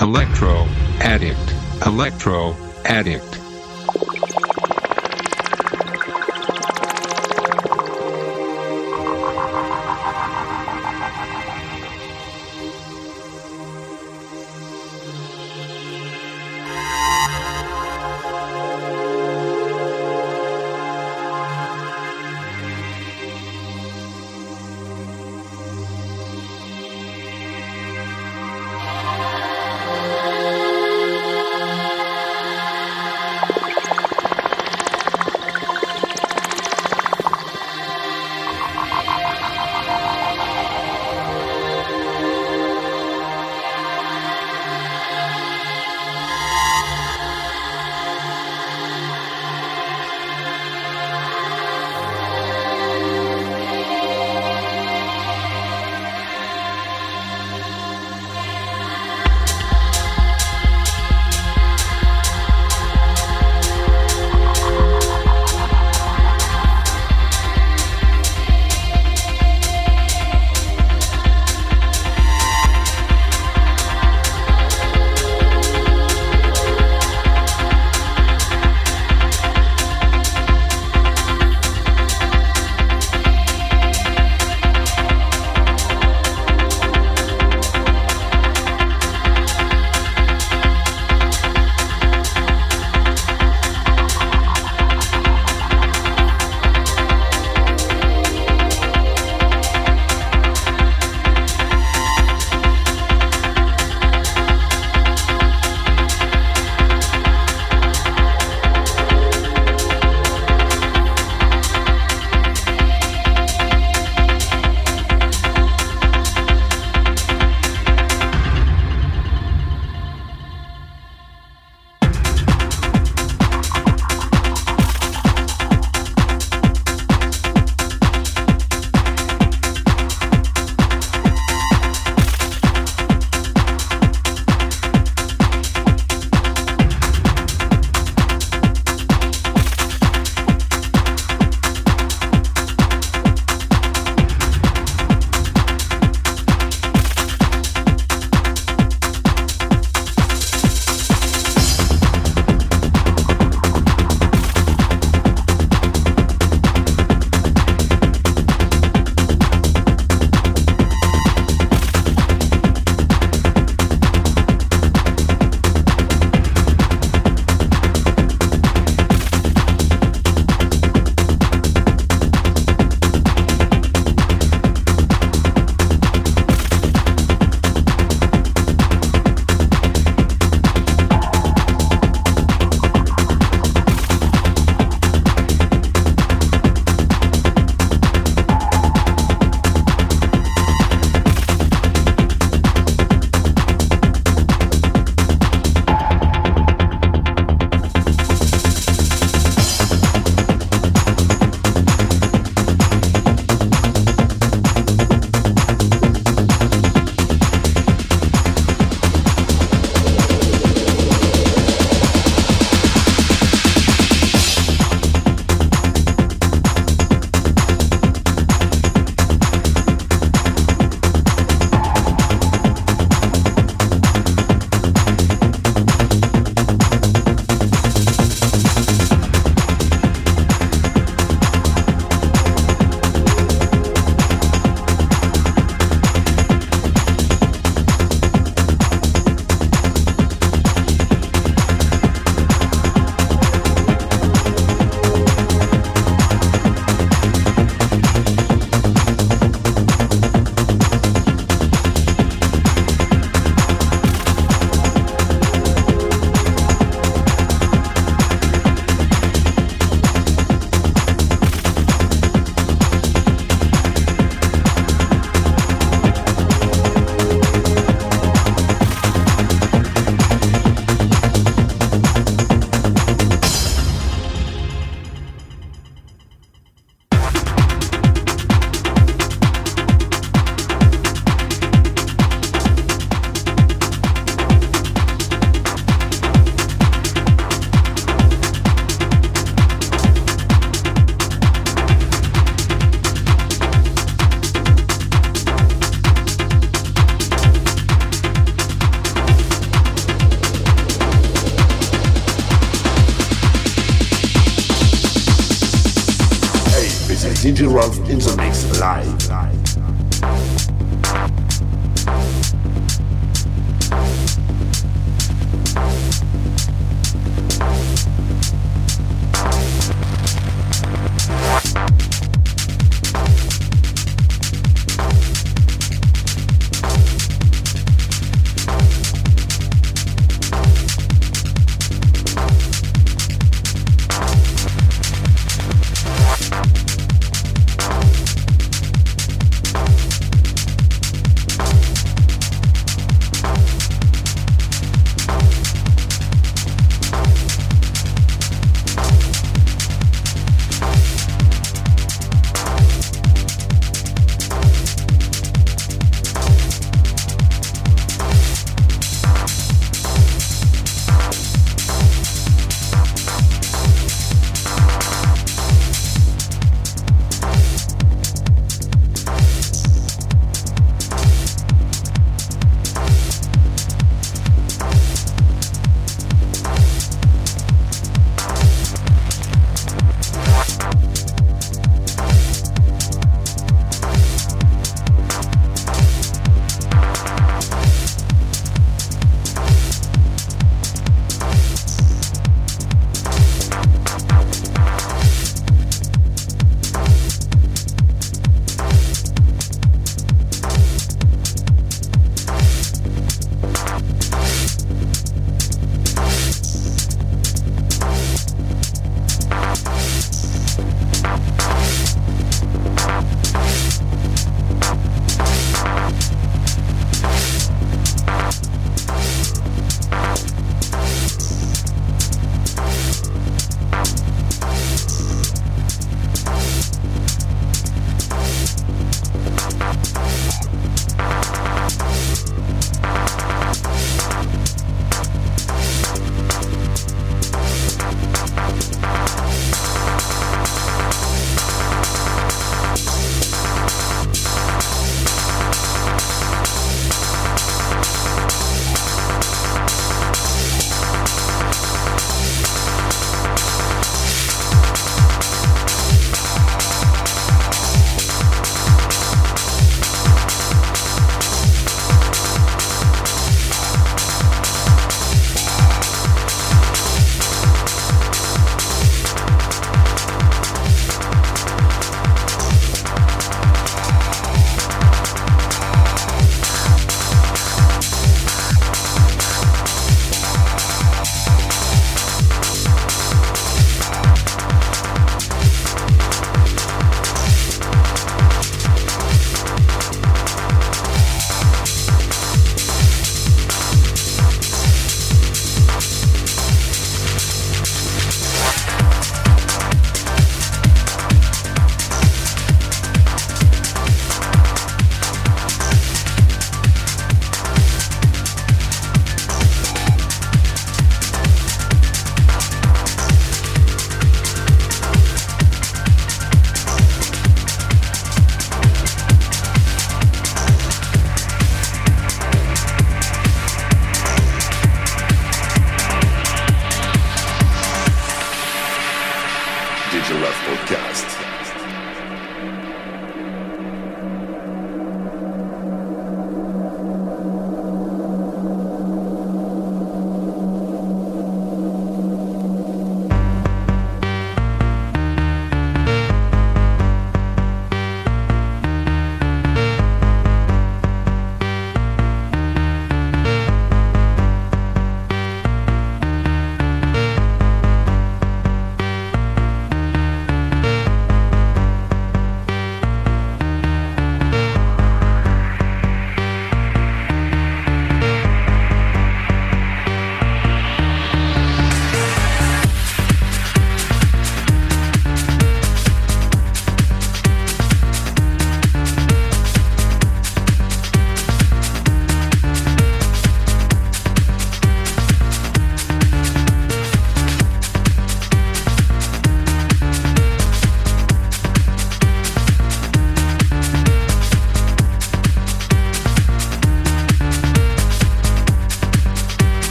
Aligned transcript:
Electro 0.00 0.64
Addict. 1.00 1.54
Electro 1.84 2.54
Addict. 2.84 3.47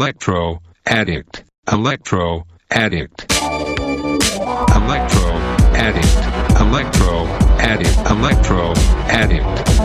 Electro 0.00 0.62
addict. 0.86 1.44
Electro 1.70 2.46
addict. 2.70 3.30
Electro 3.30 5.28
addict. 5.76 6.16
Electro 6.58 7.26
addict. 7.60 7.98
Electro 8.10 8.72
addict. 9.10 9.44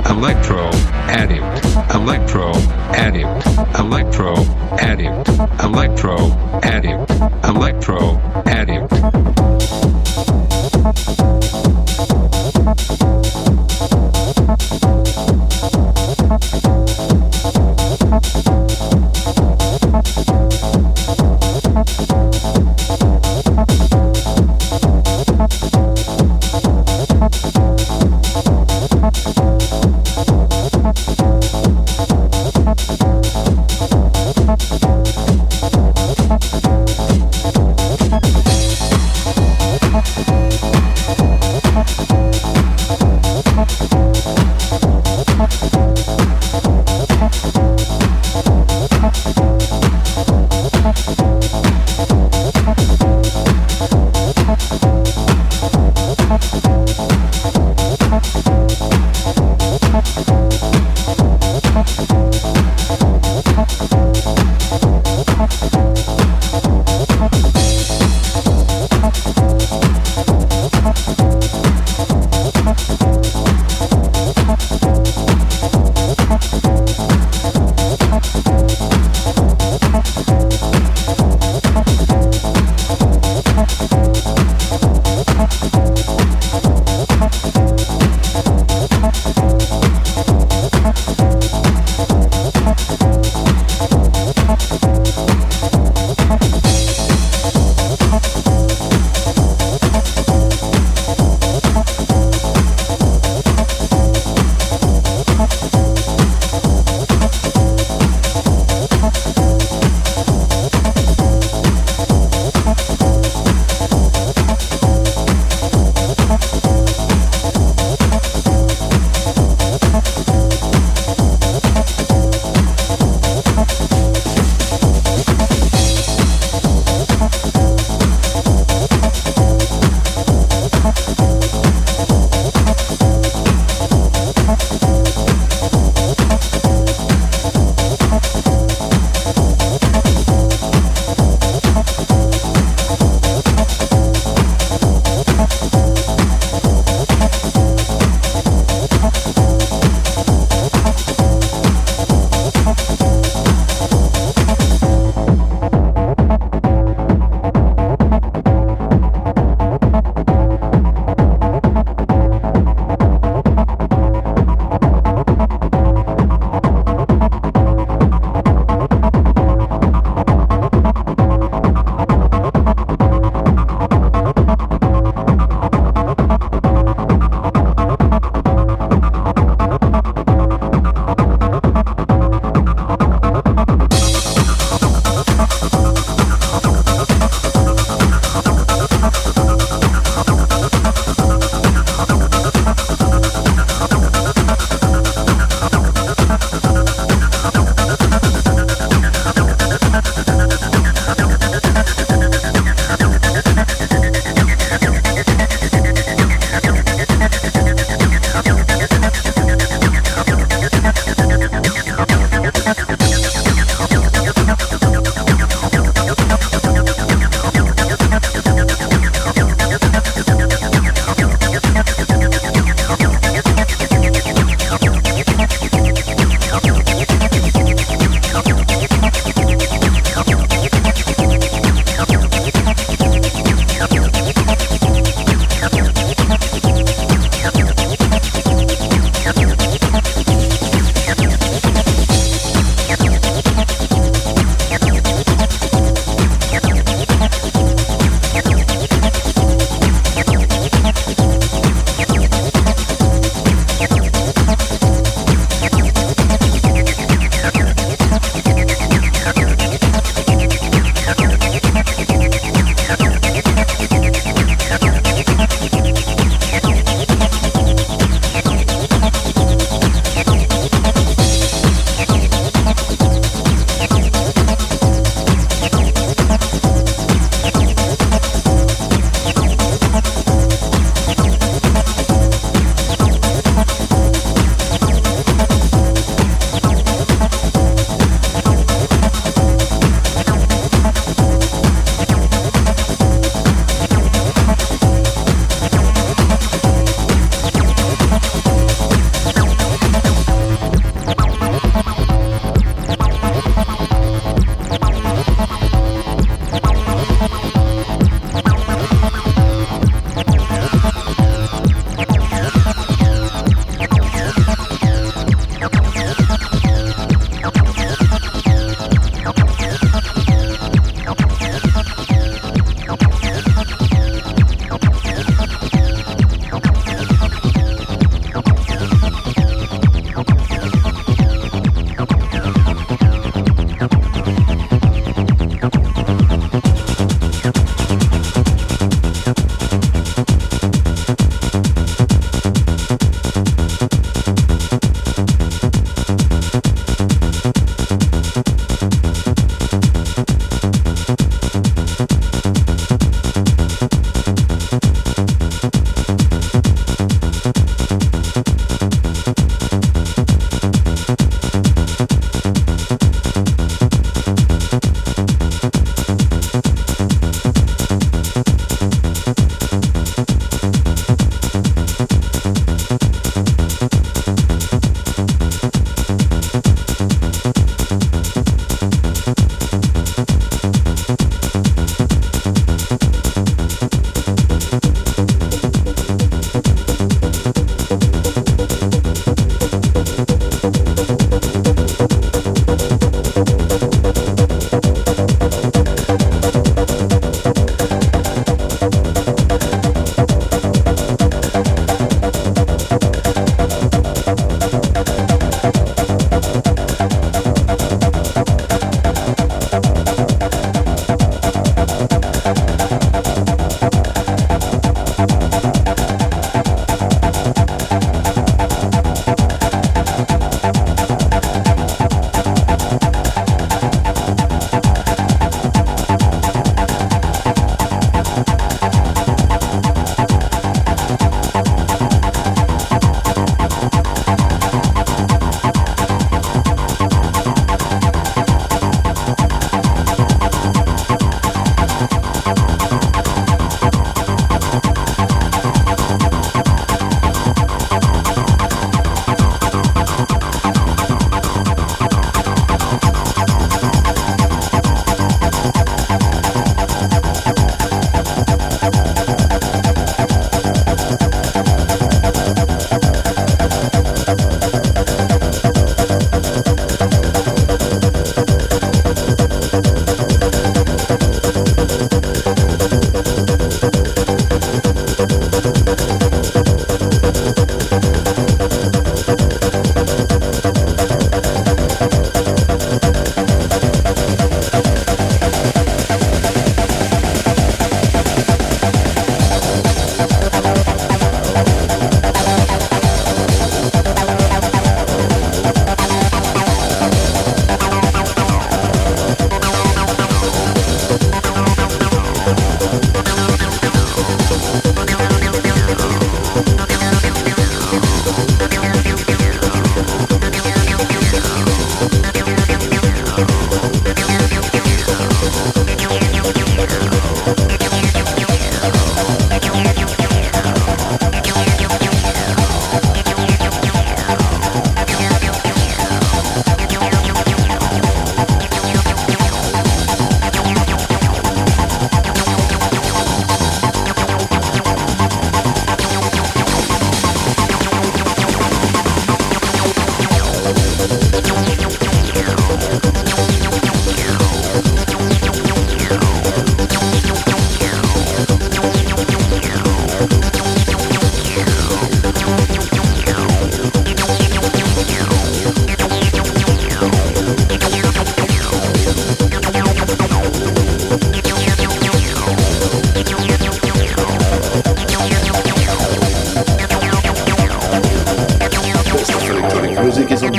Electro 0.09 0.69
addict. 1.11 1.65
Electro 1.93 2.53
addict. 2.95 3.45
Electro 3.77 4.33
addict. 4.79 5.27
Electro 5.61 6.15
addict. 6.63 7.11
Electro 7.43 8.17
addict. 8.45 8.93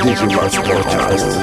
Digimas 0.07 0.57
Podcast. 0.57 1.37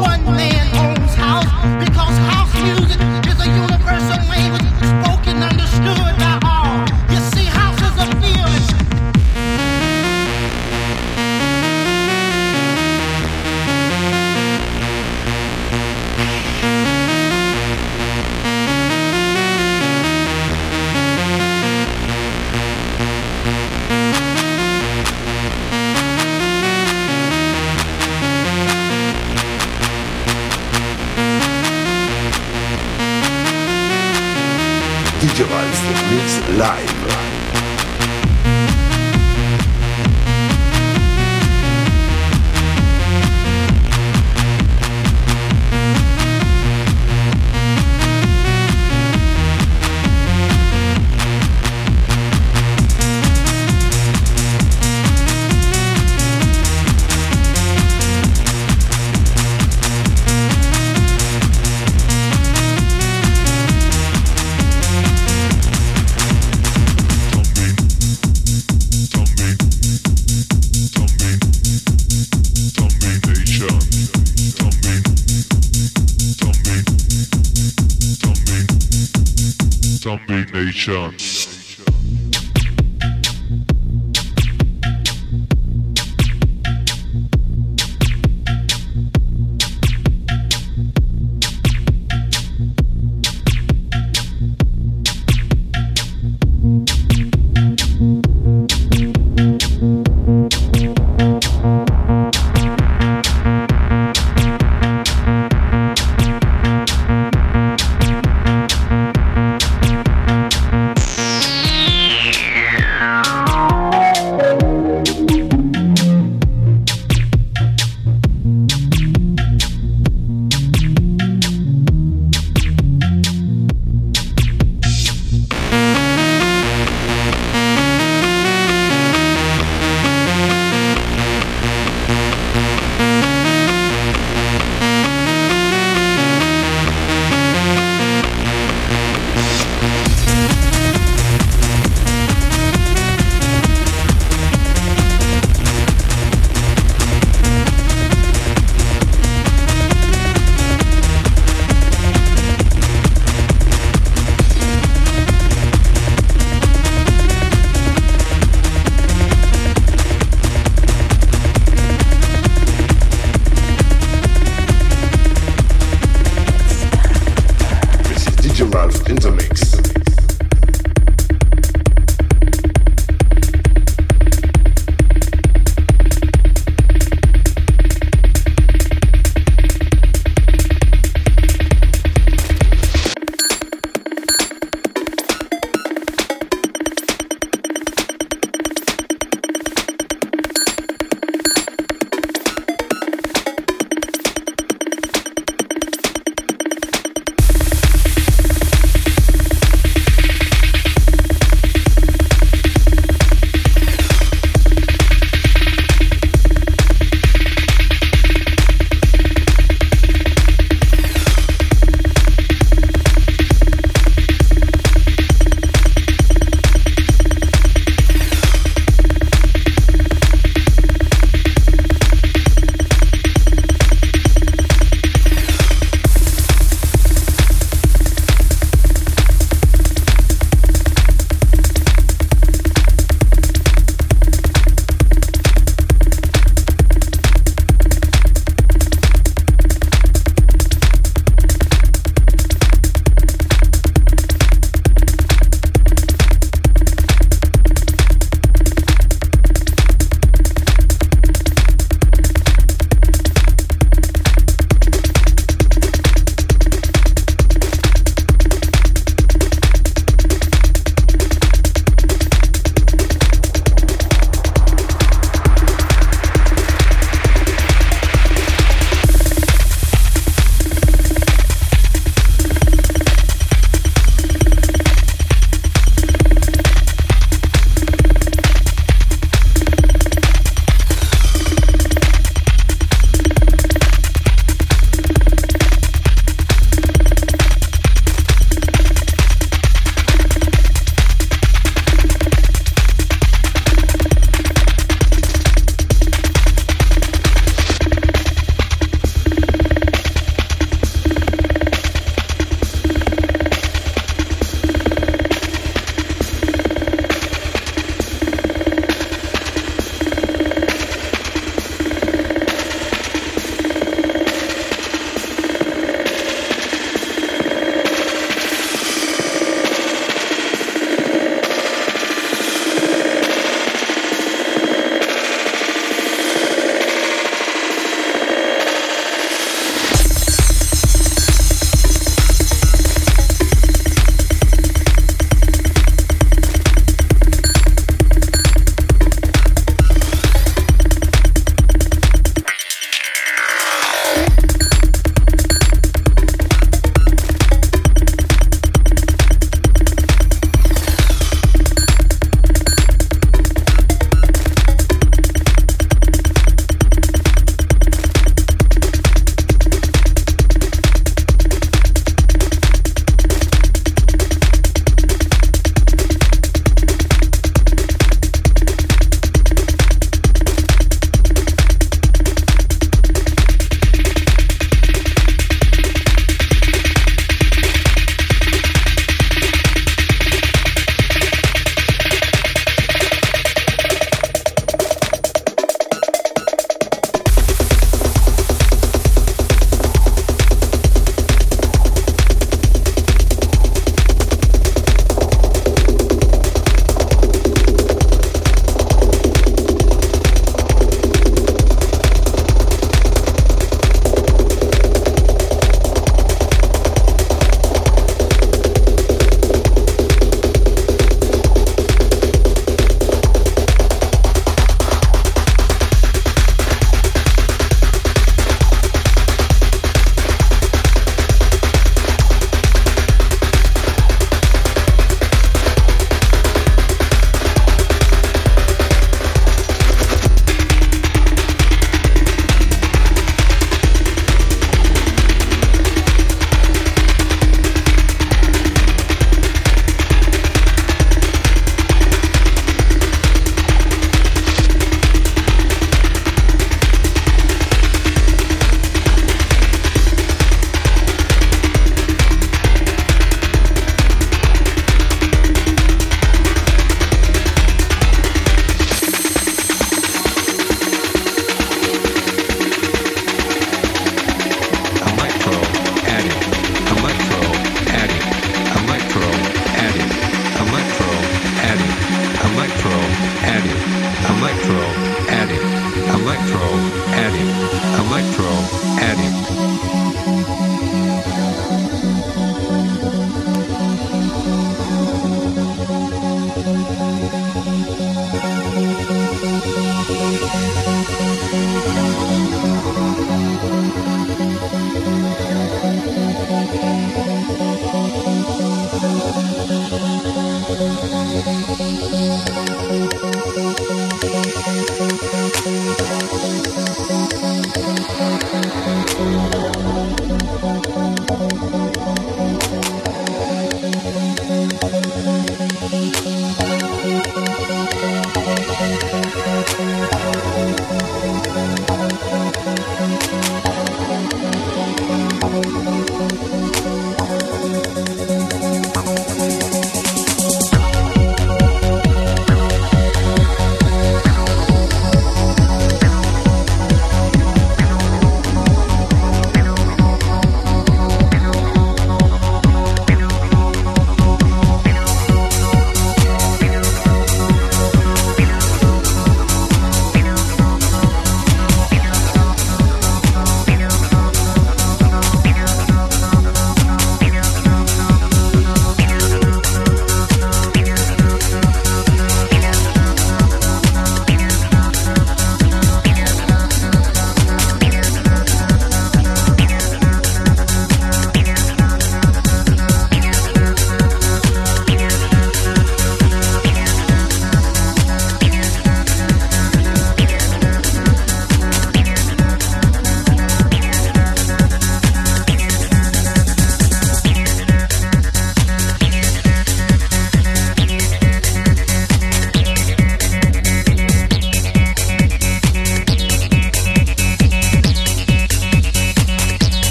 one. 0.00 0.37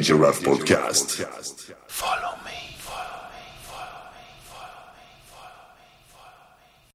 DJ 0.00 0.18
Raf 0.18 0.40
Podcast. 0.40 1.20